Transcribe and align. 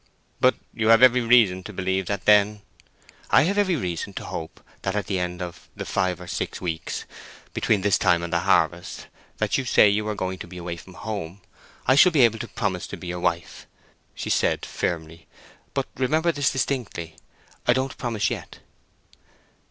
"But 0.39 0.55
you 0.73 0.87
have 0.87 1.03
every 1.03 1.21
reason 1.21 1.61
to 1.61 1.71
believe 1.73 2.07
that 2.07 2.25
then—" 2.25 2.63
"I 3.29 3.43
have 3.43 3.59
every 3.59 3.75
reason 3.75 4.13
to 4.13 4.25
hope 4.25 4.59
that 4.81 4.95
at 4.95 5.05
the 5.05 5.19
end 5.19 5.43
of 5.43 5.69
the 5.75 5.85
five 5.85 6.19
or 6.19 6.25
six 6.25 6.59
weeks, 6.59 7.05
between 7.53 7.81
this 7.81 7.99
time 7.99 8.23
and 8.23 8.33
harvest, 8.33 9.05
that 9.37 9.59
you 9.59 9.63
say 9.65 9.87
you 9.91 10.07
are 10.07 10.15
going 10.15 10.39
to 10.39 10.47
be 10.47 10.57
away 10.57 10.75
from 10.77 10.95
home, 10.95 11.41
I 11.85 11.93
shall 11.93 12.11
be 12.11 12.21
able 12.25 12.39
to 12.39 12.47
promise 12.47 12.87
to 12.87 12.97
be 12.97 13.09
your 13.09 13.19
wife," 13.19 13.67
she 14.15 14.31
said, 14.31 14.65
firmly. 14.65 15.27
"But 15.75 15.85
remember 15.95 16.31
this 16.31 16.49
distinctly, 16.51 17.15
I 17.67 17.73
don't 17.73 17.95
promise 17.95 18.31
yet." 18.31 18.57